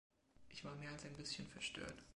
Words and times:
Ich 0.49 0.63
war 0.65 0.73
mehr 0.77 0.89
als 0.93 1.05
ein 1.05 1.13
bisschen 1.15 1.45
verstört. 1.47 2.03